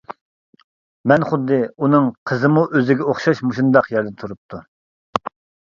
مەن 1.11 1.25
خۇددى 1.31 1.59
ئۇنىڭ 1.81 2.09
قىزىمۇ 2.33 2.65
ئۆزىگە 2.81 3.09
ئوخشاش 3.13 3.45
مۇشۇنداق 3.51 3.93
يەردە 3.99 4.17
تۇرۇپتۇ. 4.25 4.67